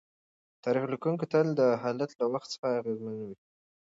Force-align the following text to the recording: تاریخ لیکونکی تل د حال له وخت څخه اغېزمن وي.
تاریخ 0.63 0.83
لیکونکی 0.93 1.25
تل 1.31 1.47
د 1.59 1.61
حال 1.81 1.95
له 2.19 2.25
وخت 2.33 2.47
څخه 2.53 2.67
اغېزمن 2.79 3.17
وي. 3.27 3.35